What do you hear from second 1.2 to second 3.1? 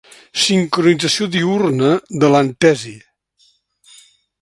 diürna de l'antesi.